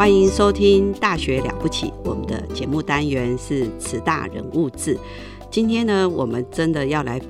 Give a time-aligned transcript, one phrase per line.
[0.00, 4.98] 欢迎收听《大学了不起》，我们的节目单元是慈大人物志。
[5.50, 7.20] 今天呢，我们真的要来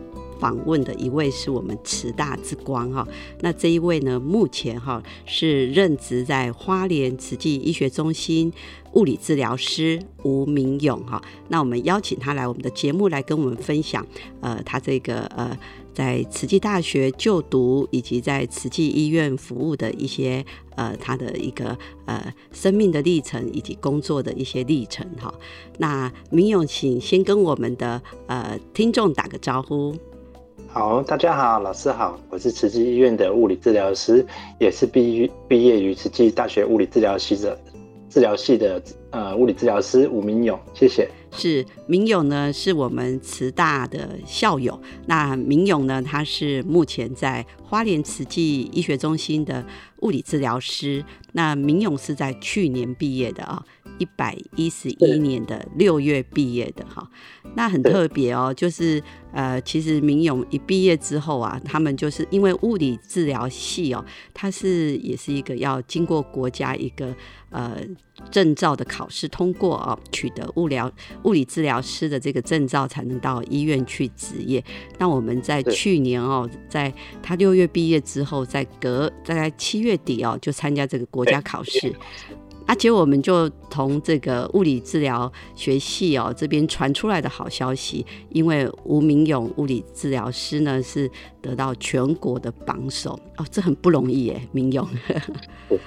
[0.41, 3.07] 访问的一位是我们慈大之光哈。
[3.41, 8.53] 那这一位呢，目前哈是任职在花莲慈济医学中心
[8.95, 11.23] 物理治疗师吴明勇哈。
[11.49, 14.05] 那我们邀请他来我们的节目来跟我们分享，
[14.41, 15.57] 呃，他这个呃。
[15.93, 20.43] 在慈济大学就读，以及在慈济医院服务的一些
[20.77, 25.35] 呃，他的一个呃生命的历程，以及工作的一些历程哈。
[25.79, 29.95] 那明勇，请先跟我们的呃听众打个招呼。
[30.73, 34.25] 好，大家好，老师好，我是慈济医院的物理治疗师，
[34.61, 37.59] 也是毕毕业于慈济大学物理治疗系的
[38.09, 41.11] 治疗系的呃物理治疗师吴明勇，谢谢。
[41.33, 44.81] 是明勇呢，是我们慈大的校友。
[45.07, 49.65] 那明勇呢，他是目前在花莲慈济医学中心的
[50.03, 51.05] 物理治疗师。
[51.33, 53.65] 那明勇是在去年毕业的啊，
[54.00, 57.09] 一百一十一年的六月毕业的哈。
[57.55, 59.00] 那很特别哦，就是
[59.33, 67.15] 呃，其实明勇一毕业之后啊，他们就是因为物理治疗系哦，它是也是一个要经过国家一个
[67.50, 67.77] 呃
[68.31, 70.91] 证照的考试通过哦，取得物疗。
[71.25, 74.65] 物理治疗师的这个证照才能到医院去执业。
[74.99, 81.94] 那我们在去年哦，在他六月毕业之后，在隔大概七月底哦，就参加这个国家考试。
[82.70, 91.10] 而且我们就从这个物理治疗学系哦这边传出来的好消息，因为吴明勇物理治疗师呢是
[91.42, 93.19] 得到全国的榜首。
[93.38, 94.86] 哦，这很不容易耶，明勇。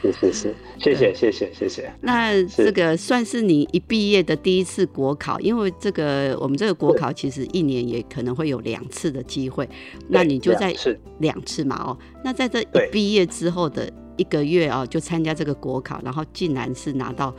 [0.02, 1.90] 是是是， 谢谢谢谢谢谢。
[2.02, 9.70] 那这个算是你一毕业的第一次国考，因为这个我们这个国考其实一年也可能会有两次的机会，
[10.10, 10.76] 那你就在
[11.20, 13.90] 两次嘛哦，那在这一毕业之后的。
[14.18, 17.36] 一个月啊，就参加这个国考，然后竟然是拿到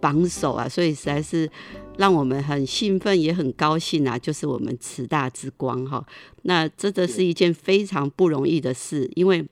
[0.00, 1.50] 榜首啊，所以实在是
[1.96, 4.18] 让我们很兴奋，也很高兴啊！
[4.18, 6.06] 就是我们慈大之光哈，
[6.42, 9.44] 那真的是一件非常不容易的事，因为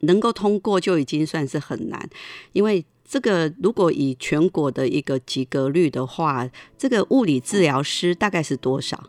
[0.00, 2.08] 能够通过就已经算是很难。
[2.52, 9.08] 因为这个如果以全国的一个及格率的话，这个物理治疗师大概是多少？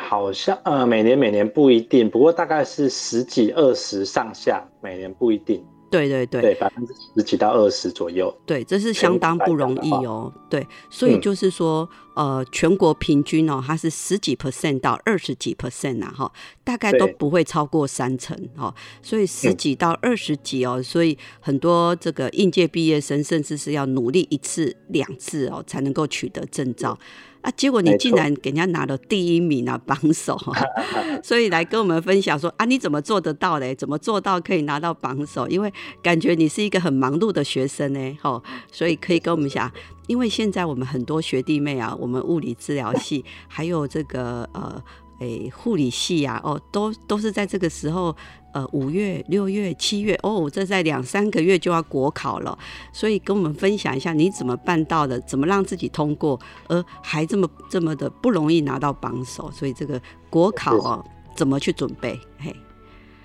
[0.00, 5.62] 好像呃，每年每年不一定，不过大概是十几二十上下，每年不一定。
[5.90, 8.32] 对对对，对百分之十几到二十左右。
[8.46, 10.32] 对，这是相当不容易哦。
[10.48, 16.30] 对，所以就是说，呃，全国平均哦，它是十几 percent 到二十几 percent 呐，哈，
[16.62, 18.72] 大概都不会超过三成哦。
[19.02, 26.96] 所以十几到二十几哦，所以很多这个应届毕业生甚至是要努力一次两次哦，才能够取得证照。
[27.42, 27.50] 啊！
[27.56, 30.38] 结果你竟然给人家拿了第一名啊，榜首，
[31.22, 33.74] 所以来跟我们分享说啊，你怎么做得到嘞？
[33.74, 35.46] 怎么做到可以拿到榜首？
[35.48, 39.70] 因为感觉你是一个很忙碌的学生呢，吼，所以可以跟我们讲，
[40.06, 44.82] 因为现在我们很多学弟妹啊，我们物理治疗系还有这个呃。
[45.20, 48.14] 诶，护理系呀，哦，都都是在这个时候，
[48.52, 52.58] 呃，五月、六月、七月，哦，这在两三个月就要国考了，
[52.92, 61.04] 所以跟我们分享一下你怎么办到的，怎么让自己通过，而还这么这么的不容易拿到榜首，所以这个国考哦，
[61.36, 62.18] 怎么去准备？
[62.38, 62.54] 嘿，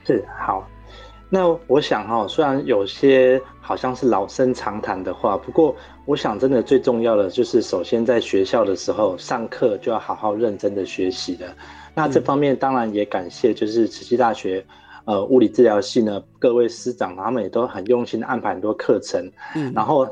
[0.06, 0.68] 是好。
[1.30, 5.76] 那我想哈，虽然有些好像是老生常谈的话，不过
[6.06, 11.48] 我想真的最重要的就是，首先在学校的时候上课就要好好认真的学习的。
[11.96, 14.64] 那这方面当然也感谢，就是慈溪大学，
[15.06, 19.30] 呃，物理治疗系呢各位师长，他们也都很用心的安排很多课程。
[19.56, 20.08] 嗯，然后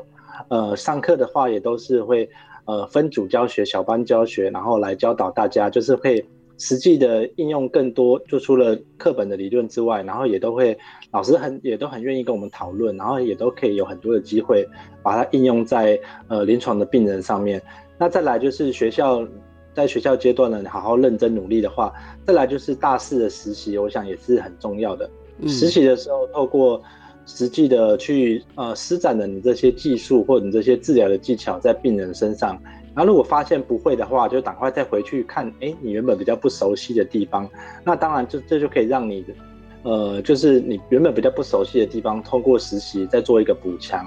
[0.48, 2.28] 呃上课的话也都是会
[2.64, 6.26] 呃分组教学、小班教学，然后来教导大家，就是会
[6.58, 10.76] 实际的应用更多，就除了课本的理论之外，然后也都会
[11.10, 14.66] 老师很也都很愿意跟我们讨论，然后也都可以有很多的机会
[15.02, 15.98] 把它应用在
[16.28, 17.60] 呃临床的病人上面。
[17.98, 19.26] 那再来就是学校。
[19.74, 21.92] 在学校阶段呢，你好好认真努力的话，
[22.24, 25.10] 再来就是大四的实习，我想也是很重要的。
[25.48, 26.80] 实习的时候，透过
[27.26, 32.56] 实际的去呃施展的你这些技术或者你这些治疗的技巧在病人身上，
[32.94, 37.48] 然后如果发现不会的话，就赶快再回去看，哎，你原本比较不熟悉的地方。
[37.84, 39.24] 那当然，这这就可以让你
[39.82, 44.06] 呃，就是你原本比较不熟悉的地方，通过实习再做一个补强。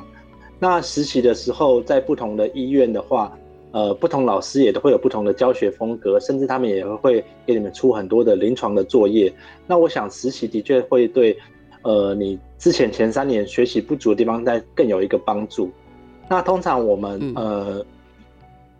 [0.60, 3.38] 那实习的时候，在不同的医院的话。
[3.74, 9.32] 呃，不同老师也都会有不同的教学风格，甚至他们也会给你们出很多的临床的作业。
[9.68, 11.38] 那我想实习的确会对，
[11.84, 15.70] 呃，你之前前三年学习不足的地方，再更有一个帮助。
[16.30, 17.86] 那通常我们呃，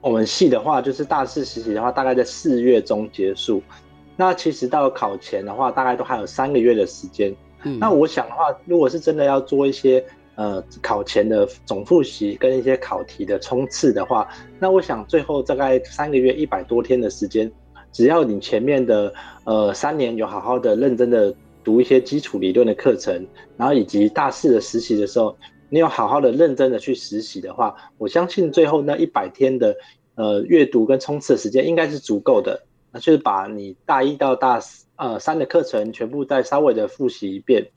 [0.02, 3.62] 我们系的话，就是大四实习的话，大概在四月中结束。
[4.16, 7.36] 那其实到考前的话，大概都还有三个月的时间。
[7.80, 10.04] 那我想的话，如果是真的要做一些。
[10.38, 14.30] 呃，考前的总复习跟一些考题的冲刺的话，
[14.60, 17.52] 那我想最后大概三个月一百多天的时间，
[17.92, 19.12] 只要你前面的
[19.46, 21.34] 呃三年有好好的认真的
[21.64, 23.26] 读一些基础理论的课程，
[23.58, 25.36] 然后以及大四的实习的时候，
[25.70, 29.76] 你有好好的认真的去实习的话，我相信最后那一百天的
[30.16, 34.60] 呃阅读跟冲刺的时间应该是足够的，那就是把你大一到大
[34.96, 37.68] 呃三的课程全部再稍微的复习一遍，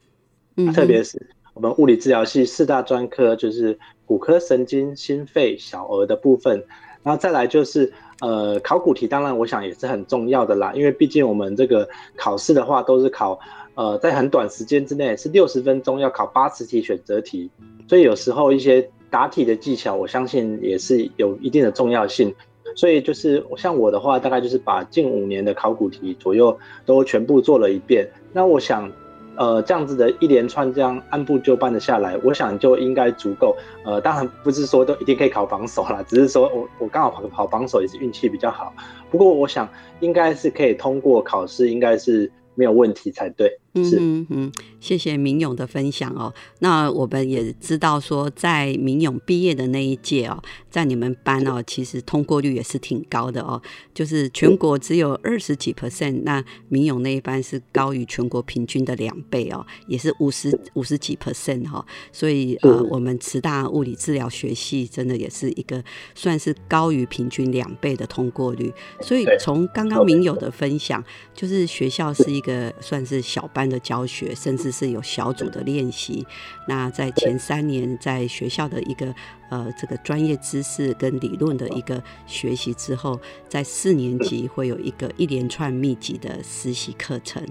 [0.57, 1.31] 嗯，特别是。
[1.53, 6.65] 我们物理治疗系四大专科就是骨科、神经、心肺、小儿的部分，
[7.03, 13.39] 然后再来就是呃考古题，当然我想也是很重要的啦，因为毕竟我们这个考试的话都是考
[13.81, 17.51] 呃在很短时间之内是六十分钟要考八十题选择题，
[17.89, 22.35] 所以有时候一些答题的技巧，我相信也是有一定的重要性。
[22.77, 28.07] 所以就是像我的话，大概就是把近五年的考古题左右都全部做了一遍。
[28.35, 28.93] 那我想。
[29.37, 33.57] 呃，这样子的一连串这样按部就班的下来，我想就应该足够。
[33.87, 38.75] 呃，当然不是说都一定可以考榜首啦，只是说我我刚好跑跑榜首也是运气比较好。
[39.11, 39.67] 不过我想
[40.01, 42.31] 应该是可以通过考试，应该是。
[42.57, 43.59] 没有问题才对。
[43.75, 46.33] 嗯嗯，谢谢明勇的分享哦。
[46.61, 50.41] 那我们也知道说，在明勇毕业的那一届哦，
[50.71, 53.61] 在你们班哦，其实通过率也是挺高的哦。
[53.95, 61.85] 就是全国只有二十几 percent，那明勇那一班是高于全国平均的两倍哦，也是五十五十几 percent 哈。
[62.13, 65.83] 所以呃，我们慈大物理治疗学系真的也是一个
[66.15, 68.73] 算是高于平均两倍的通过率。
[69.01, 71.03] 所以从刚刚明勇的分享，
[71.35, 72.51] 就是学校是一个。
[72.51, 76.27] 呃，算是小班的教学，甚至是有小组的练习。
[76.67, 79.15] 那在前三年，在学校的一个
[79.51, 83.21] 呃这个专业知识跟理论的一个学习之后，
[83.51, 87.47] 在四年级会有一个一连串密集的实习课程。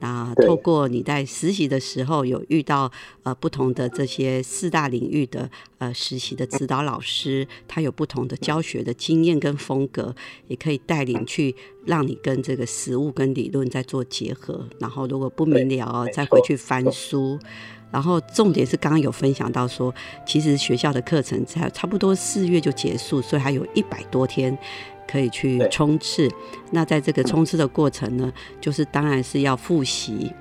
[0.00, 2.90] 那透过你在实习的时候有遇到
[3.22, 10.14] 呃不同的这些四大领域的呃实习的指导老师，他有不同的教学的经验跟风格，
[10.48, 11.54] 也可以带领去
[11.86, 14.68] 让你跟这个实物跟理论在做结合。
[14.78, 17.38] 然后如果不明了，再回去翻书。
[17.90, 19.94] 然后重点是刚刚有分享到说，
[20.24, 24.56] 其实学校的课程才差不多四月就结束，所以还有一百多天。
[25.08, 26.28] 可以去冲刺，
[26.72, 30.32] 那在这个冲刺的过程呢，就是当然是要复习，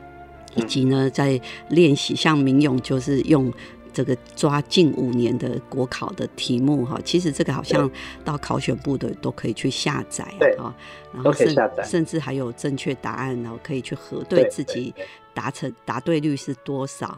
[0.55, 2.15] 以及呢在练习。
[2.15, 3.53] 像明勇就是用
[3.93, 7.89] 这个抓近五年的国考的题目哈，其实这个好像
[8.23, 10.23] 到考选部的都可以去下载
[10.57, 10.73] 啊，
[11.13, 14.91] 然后甚甚至还有正确答案，然后可以去核对自己
[15.31, 17.15] 达成答对率是多少。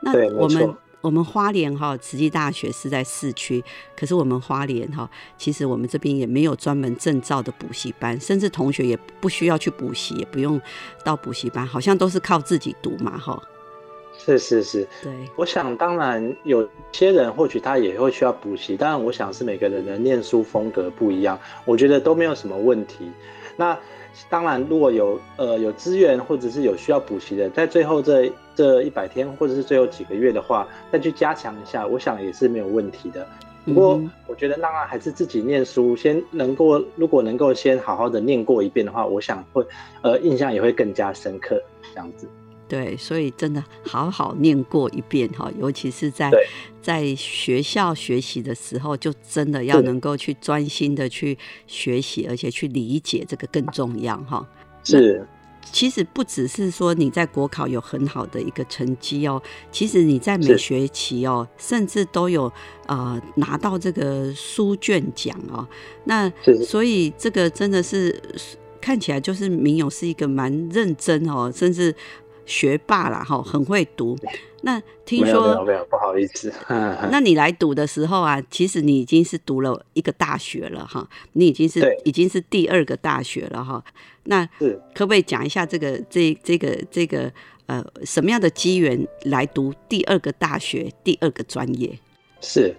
[0.00, 0.74] 那我们。
[1.00, 3.62] 我们花莲哈慈济大学是在市区，
[3.96, 10.60] 可是我们花莲哈，其实我们这边也没有专门证照的补习班，甚至同学也不需要去补习，也不用
[11.04, 13.40] 到补习班，好像都是靠自己读嘛哈。
[14.18, 15.12] 是是是，对。
[15.36, 23.08] 我想当然有些人或许他也会需要补习，当然我想是每个人的念书风格不一样，我觉得都没有什么问题。
[23.56, 23.78] 那。
[24.28, 33.26] 当然，如果有呃有资源或者是有需要补习的，在最后这这一百天或者是最后几个月的话，再去加强一下，我想也是没有问题的。
[33.64, 39.64] 不过，我觉得当然还是自己念书，先能够如果能够先好好的念过一遍的话，我想会
[40.02, 41.60] 呃印象也会更加深刻，
[41.92, 42.26] 这样子。
[42.68, 46.30] 对，所以真的好好念过一遍哈，尤其是在
[46.82, 54.46] 在学校学习的时候，就真的要能够去专心的去学习，而且去理解这个更重要哈。
[54.84, 55.26] 是，
[55.72, 62.52] 其实不只是说你在国考有很好的一个成绩哦，其实你在每学期哦，甚至都有
[62.86, 65.66] 呃拿到这个书卷奖哦。
[66.04, 66.30] 那
[66.64, 68.18] 所以这个真的是
[68.80, 71.94] 看起来就是明勇是一个蛮认真哦，甚至
[72.48, 74.18] 学霸啦哈，很会读。
[74.62, 76.52] 那听说没有没有不好意思，
[77.12, 83.84] 那你来读的时候啊，其实你已经是读了一个大学了哈，你已经是已经是第二个大学了哈。
[84.24, 84.44] 那
[84.94, 87.30] 可不可以讲一下这个这这个这个
[87.66, 91.96] 呃什么样的机缘来读第二个大学第二个专业？
[92.40, 92.74] 是。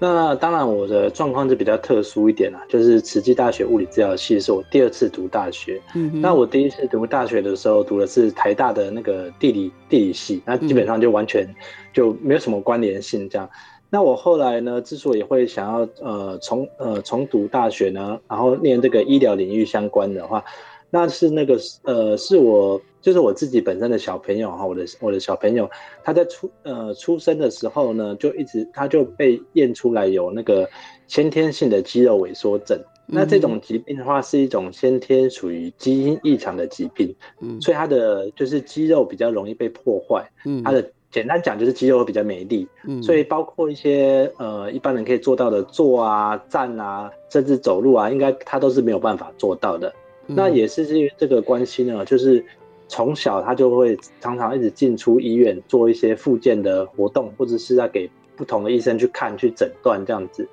[0.00, 5.78] 那当然，我的状况就比较特殊一点啦，就是慈济大学物理治疗系是我第二次读大学。
[5.94, 11.46] 嗯，那我第一次读大学的时候，读的是台大的那个地理地理系，那基本上就完全
[11.92, 13.48] 就没有什么关联性这样。
[13.90, 20.42] 那我后来呢，之所以会想要呃重呃重读大学呢，然后念这个医疗领域相关的话，
[20.90, 22.80] 那是那个呃是我。
[23.02, 25.66] 就是我自己本身的小朋友哈，我的我的小朋友，
[26.04, 30.68] 他在出呃出生的时候呢，就一直他就被验出来有那个
[31.06, 32.78] 先天性的肌肉萎缩症。
[33.06, 49.90] 那这种疾病的话，是一种先天属于基因异常的疾病，嗯，所以他的就是肌肉比较容易被破坏，嗯，他的简单讲就是肌肉会比较没力，嗯，所以包括一些呃一般人可以做到的坐啊、站啊，甚至走路啊，应该他都是没有办法做到的。
[50.34, 52.44] 那也是因为这个关系呢，就是。
[52.92, 60.44] 从小他就会常常一直进出医院做一些复健的活动，或者是在给不同的医生去看、去诊断这样子。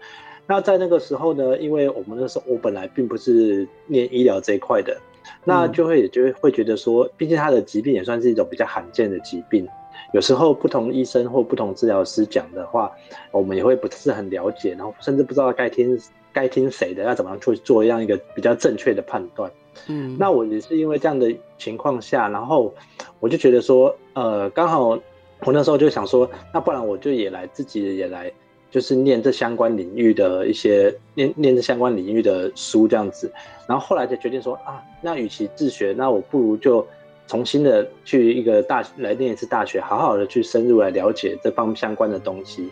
[0.46, 4.96] 那在那个时候呢，因为我们那时候我本来并不是念医疗这一块的，
[5.44, 9.68] 那就会也就会觉得说，毕竟他的疾病也算是一种比较罕见的疾病，
[10.14, 12.92] 有时候不同医生或不同治疗师讲的话，
[13.32, 16.00] 我们也会不是很了解，然后甚至不知道该听
[16.32, 19.52] 该听谁的，要怎么样去做一样一个比较正确的判断。
[19.88, 22.74] 嗯，那我也是因为这样的情况下，然后
[23.20, 24.90] 我就觉得说，呃，刚好
[25.46, 28.32] 我那时候就想说，那不然我就也来自己也来，
[28.72, 33.32] 就是念这相关领域的一些念念这相关领域的书这样子，
[33.68, 36.86] 然后后来就决定说啊，那与其自学，那我不如就
[37.28, 42.70] 重新的去一个大来念一次大学，好好的去深入来了解这方相关的东西。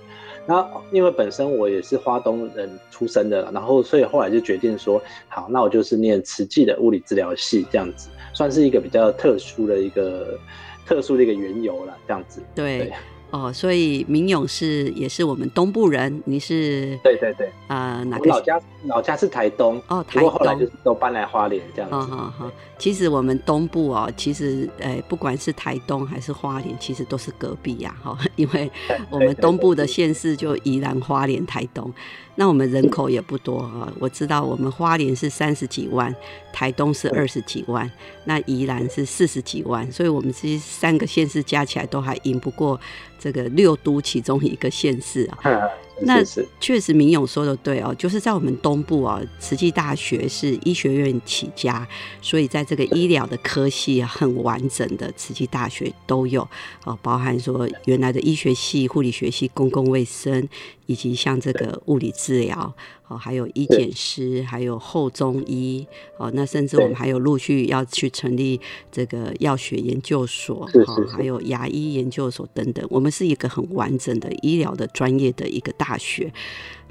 [0.48, 10.40] 那因为本身我也是花东人出身的，然后所以后来就决定说，好，那我就是念慈济的物理治疗系这样子，算是一个比较特殊的一个
[10.86, 12.42] 特殊的一个缘由了，这样子。
[12.54, 12.92] 对。
[13.36, 21.96] 哦，所以明勇是也是我们东部人，你是对对对，呃，哪个老家老家是台东哦，台东后来就是都搬来花莲这样子。
[21.96, 28.72] 好好好，其实我们东部哦，其实诶，不管是台东还是花莲，其实都是隔壁呀，哈， 因为
[29.10, 31.94] 我们东部的县市就宜兰花莲台东。
[32.38, 36.14] 那我们人口也不多啊，我知道我们花莲是三十几万，
[36.52, 37.90] 台东是二十几万，
[38.26, 42.78] 那宜兰是四十几万，所以我们这三个县市加起来都还赢不过
[43.26, 45.68] 这个六都其中一个县市啊。
[46.02, 46.24] 那
[46.60, 51.88] 确实，明勇说的对哦，就是在我们东部啊，慈济大学是医学院起家，
[52.22, 56.48] 所以在这个医疗的科系很完整的慈济大学都有
[56.84, 60.48] 哦，包含说原来的医学系、护理学系、公共卫生，
[60.86, 62.74] 以及像这个物理治疗。
[63.08, 65.86] 哦，还有医检师，还有后中医，
[66.18, 68.60] 哦，那甚至我们还有陆续要去成立
[68.92, 72.84] 这个药学研究所，哈，还有牙医研究所等等。
[72.90, 76.32] 我们是一个很完整的医疗的专业的一个大大学。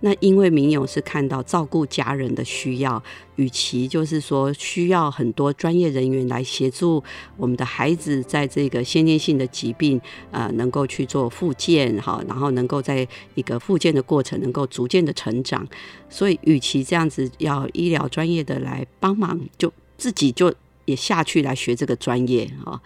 [0.00, 3.02] 那因为明勇是看到照顾家人的需要，
[3.36, 7.02] 与其就是说需要很多专业人员来协助
[7.38, 9.98] 我们的孩子在这个先天性的疾病，
[10.30, 15.66] 呃，能够去做复健哈，然后能够在一个复健的过程能够逐渐的成长，
[16.10, 20.52] 所以与其这样子要医疗专业的来帮忙，就自己就
[20.84, 22.78] 也下去来学这个专业哈。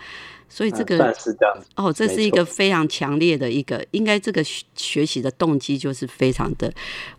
[0.48, 1.14] 所以这个
[1.76, 4.42] 哦，这是一个非常强烈的一个，应该这个
[4.74, 6.72] 学习的动机就是非常的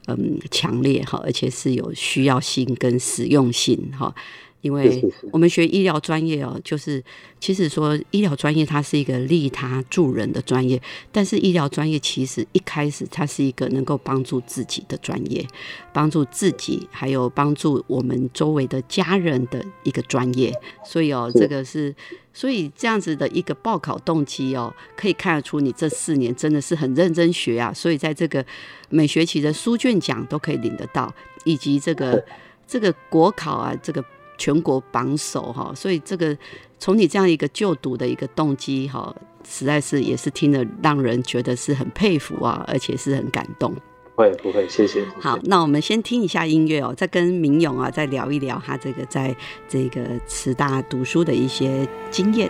[0.07, 4.13] 嗯强烈哈，而且是有需要性跟实用性哈。
[4.61, 5.01] 因为
[5.31, 7.01] 我们学医疗专业哦，就是
[7.39, 10.81] 其实说医疗专业它是一个利他助人的专业，
[11.13, 15.47] 但是医疗专业其实一开始它是一个能够帮助自己的专业，
[15.93, 21.95] 帮助自己还有帮助我们周围的家人的一个专业，所以哦，这个是
[22.33, 28.45] 所以这样子的一个报考动机哦，可以看得出你这四年真的是很认真学啊，所以在这个
[28.89, 31.13] 每学期的书卷奖都可以领得到，
[31.45, 32.21] 以及这个
[32.67, 34.03] 这个国考啊这个。
[34.39, 36.35] 全国榜首哈，所以这个
[36.79, 39.15] 从你这样一个就读的一个动机哈，
[39.47, 43.71] 实在是也是听了让人觉得是很佩服啊，而且是很感动。
[44.15, 45.05] 会不会，谢谢。
[45.19, 49.35] 好，那我们先听一下音乐哦，再跟明勇啊再聊一聊他这个在
[49.67, 52.49] 这个慈大读书的一些经验。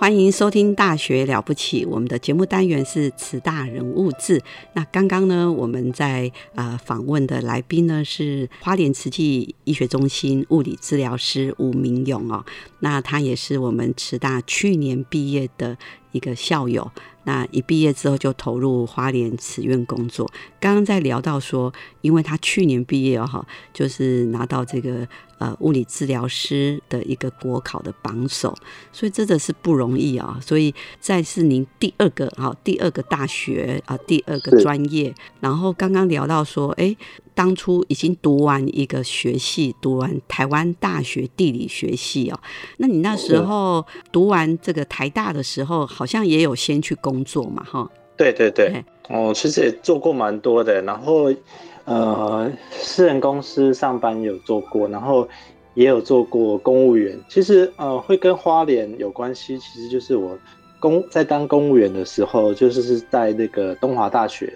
[0.00, 4.40] 欢迎收听《大学了不起》，我们的节目单元是慈大人物志。
[4.72, 12.42] 那刚刚呢，我们在呃访问的来宾呢是花莲慈济医学中心物理治疗师吴明勇哦。
[12.78, 15.76] 那他也是我们慈大去年毕业的
[16.12, 16.90] 一个校友。
[17.24, 20.30] 那一毕业之后就投入花莲慈院工作。
[20.58, 25.06] 刚刚在聊到说，因为他去年毕业哦，哈，就是拿到这个。
[25.40, 28.54] 呃，物理治疗师的一个国考的榜首，
[28.92, 30.38] 所以真的是不容易啊！
[30.38, 35.14] 所以再是您第二个哈，第二个大学啊，第二个专业。
[35.40, 36.94] 然后刚刚聊到说，哎，
[37.40, 42.38] 当初已经读完一个学系，读完台湾大学地理学系哦。
[42.76, 47.64] 那你那时候读完这个台大的时候，好像也有先去工作嘛？
[47.64, 51.32] 哈，对对对，哦，其实也做过蛮多的，然后。
[51.86, 55.26] 呃，私人公司上班有做过，然后
[55.74, 57.18] 也有做过公务员。
[57.28, 60.38] 其实呃，会跟花莲有关系，其实就是我
[60.78, 64.52] 公在当公务员的时候，就是是在那个东华大学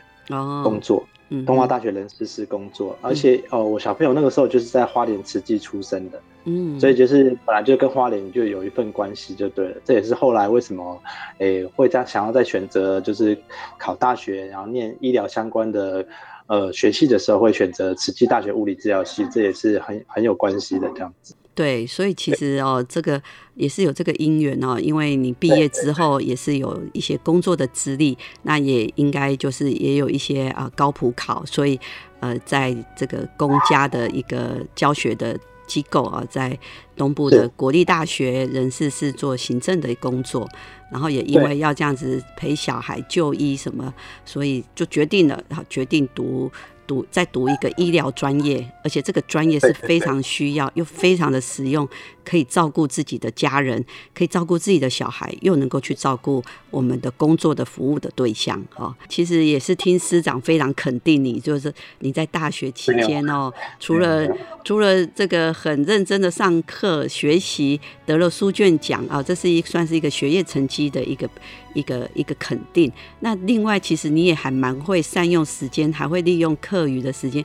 [0.62, 1.02] 工作，
[1.46, 2.96] 东华大学人事室工作。
[3.00, 9.76] 而且哦，我小朋友那个时候就是在花莲慈济出生的，嗯，所以就是本来就跟花莲就有一份关系就对了。
[9.84, 11.00] 这也是后来为什么
[11.38, 13.36] 诶会在想要再选择就是
[13.78, 16.06] 考大学，然后念医疗相关的。
[16.46, 21.34] 呃，学系的时候会选择慈济大学物理治疗系，这也是很很有关系的这样子。
[21.54, 23.22] 对，所以其实哦，这个
[23.54, 31.78] 也是有这个因缘哦，因为你毕业之后也是有一些工作的资历，那也应该就是也有一些啊高普考，所以
[32.20, 35.38] 呃，在这个公家的一个教学的。
[35.66, 36.56] 机构啊，在
[36.94, 40.46] 东部的国立大学人事是做行政的工作，
[40.92, 43.90] 然后也因为要这样子陪小孩就医什么，
[44.26, 46.52] 所以就决定了，然后决定读
[46.86, 51.88] 读在读一个医疗专业，而且这个专业是非常需要又非常的实用，
[52.24, 58.62] 可以照顾自己的家人，可以照顾自己的小孩，又能够去照顾我们的工作的服务的对象。
[58.74, 64.28] 哈，其实也是听师长非常肯定你，就是你在大学期间哦，除了
[64.64, 71.28] 除了这个很认真的上课学习，得了书卷奖啊，这是一算是一个学业成绩的一个。
[71.74, 72.88] 一个一个肯定。
[73.18, 77.44] 那另外，其实你也还蛮会善用时间，还会利用课余的时间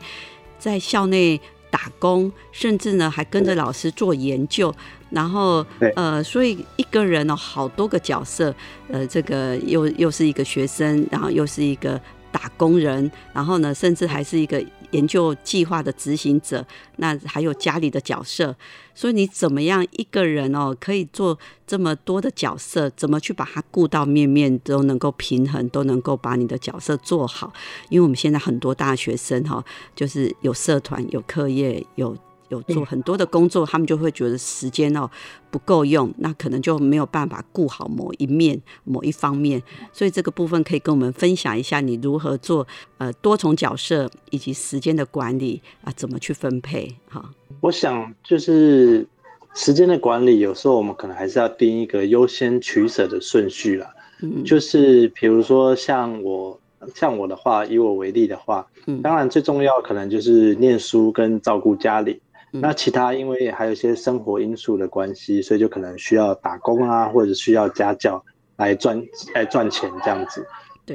[0.58, 1.40] 在校内
[1.70, 4.74] 打工，甚至呢还跟着老师做研究。
[5.10, 5.66] 然后，
[5.96, 8.54] 呃，所以一个人哦，好多个角色，
[8.90, 12.00] 呃，这个又又是一个学生，然后又是一个
[12.32, 14.64] 打工人，然后呢，甚至还是一个。
[14.92, 16.66] 研究计划的执行者，
[16.98, 18.56] 那还有家里的角色，
[18.94, 22.90] 所以你怎么样一个人哦，可以做这么多的角色？
[22.92, 27.54] 怎么去把它顾到面面都能够平衡，都能够把你的角色做好？
[27.90, 29.64] 因为我们现在很多大学生哈，
[29.96, 32.18] 就是有社团、有课业、有。
[32.50, 35.10] 有做很多的工作，他们就会觉得时间哦
[35.50, 39.62] 不够用，那可能就没有办法顾好某一面、某一方面。
[39.94, 46.96] 所以这个部分可以跟我们分享一下，你如何做呃多重角色以及时间的管理啊，怎么去分配？
[47.08, 47.24] 哈，
[47.62, 49.08] 我想就是
[49.54, 53.94] 时间的管理，有时候我们可能还是要定一个优先取舍的顺序啦。
[54.22, 56.60] 嗯，就是比如说像我
[56.96, 62.20] 像我的话，以我为例的话，嗯，当然最重要可能就是念书跟照顾家里。
[62.52, 68.24] 那其他因为还有一些生活因素的关系，所以就可能需要打工啊，或者需要家教
[68.58, 69.00] 来赚
[69.36, 70.46] 来赚钱这样子。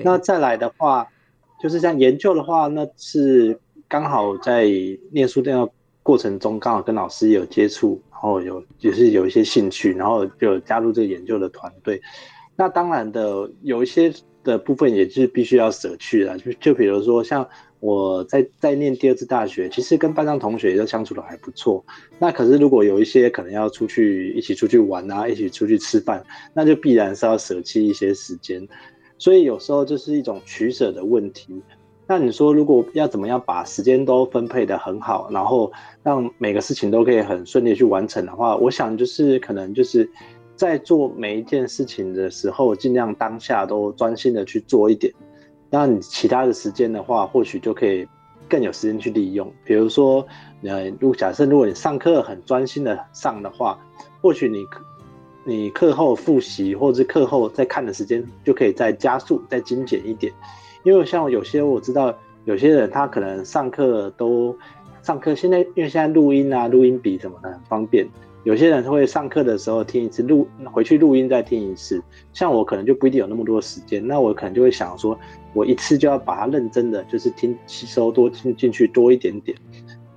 [0.02, 1.06] 那再来的话，
[1.62, 4.68] 就是像研究的话，那是刚好在
[5.12, 5.70] 念书这样
[6.02, 12.02] 过程中，刚好跟老师有接触，然后有也是有一些兴趣，然后就加入这个研究的团队。
[12.56, 14.12] 那当然的，有一些
[14.42, 17.48] 的部分也是必须要舍去的，就就比如说像。
[17.84, 21.84] 我在在念第二次大学，其实跟班上同学都相处的还不错。
[22.18, 28.66] 那可是如果有一些可能要出去一起出去玩啊，一起出去吃饭，那就必然是要舍弃一些时间。
[29.18, 31.62] 所以有时候就是一种取舍的问题。
[32.06, 35.70] 那你说如果要怎么样把时间都分配的很好，然后
[36.02, 40.08] 让每个事情都可以很顺利去完成的话，我想就是可能就是
[40.56, 45.12] 在做每一件事情的时候，尽量当下都专心的去做一点。
[45.76, 48.06] 那你其他的时间的话，或许就可以
[48.48, 49.52] 更有时间去利用。
[49.64, 50.24] 比如说，
[50.62, 53.76] 呃，如果假设如果你上课很专心的上的话，
[54.22, 54.64] 或许你
[55.42, 60.32] 你课后复习或者是课后再看的时间就可以再加速、再精简一点。
[60.84, 64.56] 因为像有些我知道有些人他可能上课都
[65.02, 68.06] 上课，现在因为现在录音啊、录音笔什么的很方便。
[68.44, 72.02] 有些人会上课的时候听一次录，回去录音再听一次。
[72.34, 75.18] 像我可能就不一定有那么多时间，那我可能就会想说，
[75.54, 79.56] 我一次就要把它认真的就是听吸收多听进去多一点点。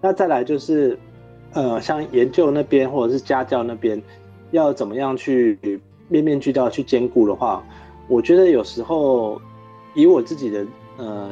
[0.02, 1.00] 那再来就是，
[1.54, 4.02] 呃，像研究那边或者是家教那边，
[4.52, 5.58] 要怎么样去
[6.10, 7.64] 面面俱到去兼顾的话，
[8.10, 9.42] 我觉得有时候
[9.96, 10.66] 以我自己的
[10.98, 11.32] 呃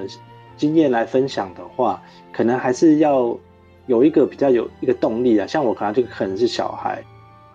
[0.56, 3.38] 经验来分享的话，可能还是要。
[3.88, 7.04] 有一个比较有一个动力啊，像我可能就可能是小孩，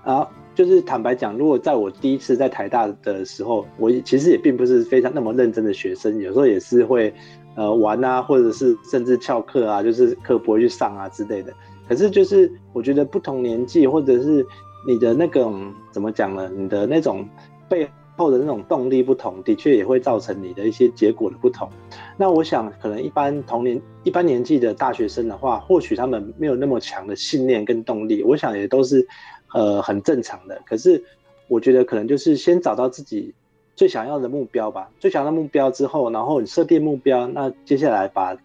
[0.05, 7.13] 啊，就是坦白讲，如果在我第一次在台大的时候，我其实也并不是非常那么认真的学生，有时候也是会
[7.57, 11.53] 呃玩啊，或者是甚至翘课啊，就是课不会去上啊之类的。
[11.89, 14.47] 可是就是我觉得不同年纪或者是
[14.87, 16.49] 你的那种怎么讲呢？
[16.55, 17.29] 你的那种
[17.69, 17.89] 背。
[18.21, 21.67] 后的那种动力不同，的确也会造成你的一些结果的不同。
[22.19, 29.09] 那我想，可能一般同年、一般年纪的大学生的话，或许他们没有那么强的信念跟动力，我想也都是
[29.55, 30.61] 呃很正常的。
[30.67, 31.03] 可是，
[31.49, 33.33] 我觉得可能就是先找到自己
[33.75, 34.91] 最想要的目标吧。
[34.99, 38.37] 最想要的目标之后，然后你设定目标，那接下来把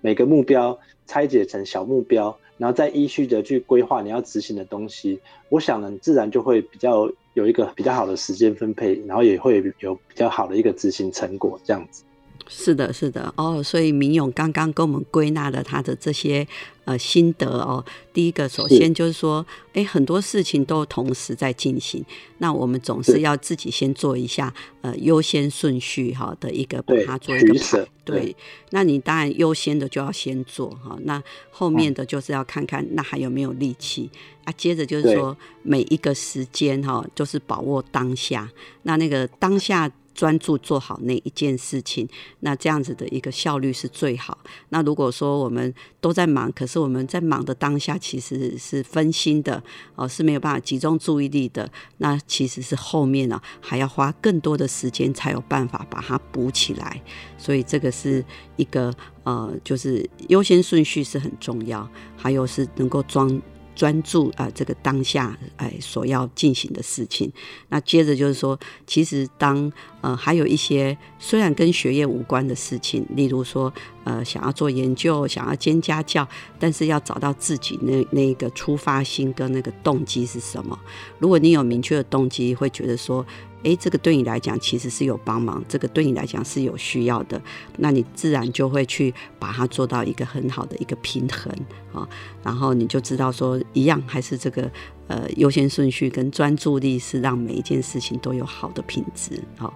[0.00, 5.18] 每个目标拆解成小目标，然后再依序的去规划你要执行的东西。
[5.48, 7.10] 我想呢，自然就会比较。
[7.34, 12.02] 有一个比较好的时间分配，然后也会有比较好的一个执行成果，这样子。
[12.46, 16.46] 是的，是的，哦，所以明勇刚刚跟我们归纳了他的这些
[16.84, 17.84] 呃心得哦。
[18.12, 22.04] 第一个，首先就是说，哎，很多事情都同时在进行，
[22.38, 24.52] 那我们总是要自己先做一下
[24.82, 27.86] 呃优先顺序哈的一个把它做一个排。
[28.04, 28.36] 对，
[28.70, 34.10] 那你当然优先的就要先做哈，那后面的就是要看看那还有没有力气
[34.44, 34.52] 啊。
[34.56, 38.50] 接着就是说每一个时间哈，就是把握当下，
[38.82, 39.90] 那那个当下。
[40.14, 42.08] 专注做好那一件事情，
[42.40, 44.38] 那这样子的一个效率是最好。
[44.68, 49.62] 那如果说我们都在忙，可是我们在忙的当下其实是分心的
[49.96, 51.68] 哦，是没有办法集中注意力的。
[51.98, 57.02] 那其实是后面呢还要花更多的时间才有办法把它补起来。
[57.36, 58.24] 所以这个是
[58.56, 63.42] 一个呃，就是优先顺序是很重要，还有是能够装。
[63.74, 67.30] 专注啊，这个当下哎所要进行的事情。
[67.68, 73.72] 那接着就是说，其实当呃还有一些虽然跟学业无关的事情，例如说
[74.04, 76.26] 呃想要做研究、想要兼家教，
[76.58, 80.78] 但是要找到自己那那个出发心跟那个动机是什么。
[81.18, 83.24] 如果你有明确的动机，会觉得说。
[83.64, 87.40] 诶，这个对你来讲其实是有帮忙，这个对你来讲是有需要的，
[87.78, 91.52] 那你自然就会去把它做到一个很好的一个平衡
[91.92, 92.08] 啊，
[92.42, 94.70] 然后你就知道说，一样还是这个
[95.08, 99.72] 呃优先顺序跟专注力是让每一件事情都有好的品质啊。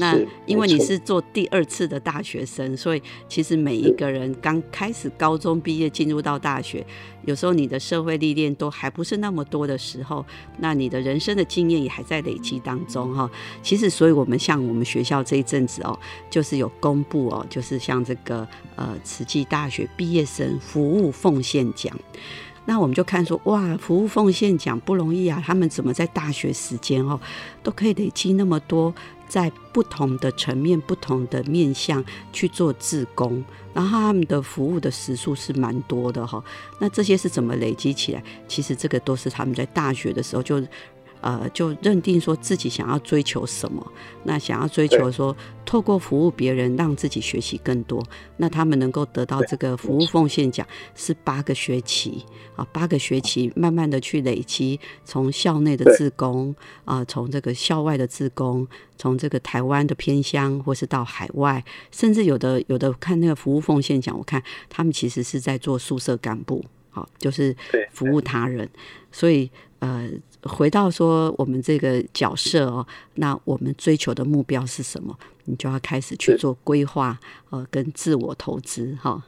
[0.00, 6.84] 那因为你是做第二次的大学生，所以其实每一个人刚开始高中毕业进入到大学，
[7.26, 10.24] 有时候你的社会历练都还不是那么多的时候，
[10.58, 13.30] 那你的人生的经验也还在累积当中哈。
[13.62, 15.96] 其实，所以我们像我们学校这一阵子哦，
[16.30, 21.94] 就是有公布哦，就是像这个呃慈济大学毕业生服务奉献奖。
[22.66, 25.42] 那我们就看说，哇，服务奉献奖不容易啊！
[25.44, 27.18] 他们怎么在大学时间哦，
[27.62, 28.94] 都可以累积那么多，
[29.30, 36.44] 在不同的层面、不同的面向去做自工，然后他们的服务的时数是蛮多的哈。
[36.78, 38.22] 那这些是怎么累积起来？
[38.46, 40.60] 其实这个都是他们在大学的时候就。
[41.20, 43.86] 呃，就认定说自己想要追求什么，
[44.24, 48.02] 那想要追求说透过服务别人，让自己学习更多，
[48.38, 52.24] 那他们能够得到这个服务奉献奖是八个学期
[52.56, 56.54] 啊，八个学期慢慢的去累积，从校内的自工
[56.86, 67.54] 啊，从这个校外的自工，从这个台湾的偏乡，或是到海外，甚至有的有的看那个服务奉献奖，我看他们其实是在做宿舍干部，好，就是
[67.92, 68.66] 服务他人，
[69.12, 70.08] 所以呃。
[70.42, 75.16] 回到说我们这个角色哦，那我们追求的目标是什么？
[75.44, 77.18] 你就要开始去做规划，
[77.50, 79.22] 呃，跟自我投资哈。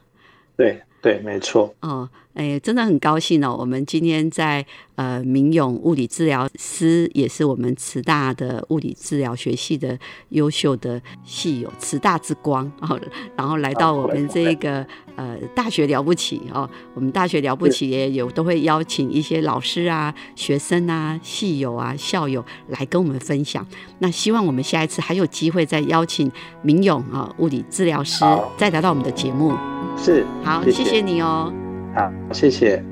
[0.55, 1.73] 对对，没错。
[1.81, 4.65] 哦，哎，真的很高兴哦，我们今天在。
[4.95, 9.97] 呃，明勇物理治疗师也是我们慈大的物理治疗学系的
[10.29, 13.01] 优秀的系友，慈大之光哦。
[13.35, 23.65] 然后来到我们这个呃大学了不起哦，我们大学了不起也有都会邀请一些老师啊、学生啊、系友啊、校友来跟我们分享。
[23.97, 28.23] 那希望我们下一次还有机会再邀请明勇啊物理治疗师
[28.57, 29.55] 再来到我们的节目。
[29.97, 31.51] 是，好，谢谢你哦。
[31.95, 32.83] 好，谢谢。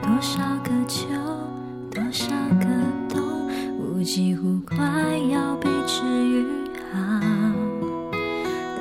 [0.00, 1.06] 多少个秋？
[1.90, 2.28] 多少
[2.60, 2.66] 个
[3.08, 3.20] 冬，
[3.76, 4.76] 我几乎快
[5.32, 6.46] 要被治愈
[6.92, 7.20] 好，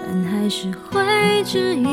[0.05, 1.83] 但还是会质疑